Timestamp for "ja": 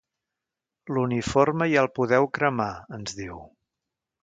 1.73-1.83